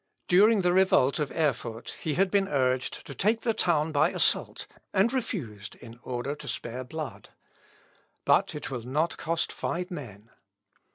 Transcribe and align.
During 0.27 0.61
the 0.61 0.73
revolt 0.73 1.19
of 1.19 1.31
Erfurt, 1.31 1.95
he 2.01 2.15
had 2.15 2.31
been 2.31 2.47
urged 2.47 3.05
to 3.05 3.13
take 3.13 3.41
the 3.41 3.53
town 3.53 3.91
by 3.91 4.09
assault, 4.09 4.65
and 4.95 5.13
refused, 5.13 5.75
in 5.75 5.99
order 6.01 6.33
to 6.37 6.47
spare 6.47 6.83
blood. 6.83 7.29
"But 8.25 8.55
it 8.55 8.71
will 8.71 8.81
not 8.81 9.17
cost 9.17 9.51
five 9.51 9.91
men." 9.91 10.31